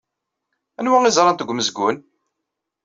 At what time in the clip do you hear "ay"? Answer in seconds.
1.03-1.13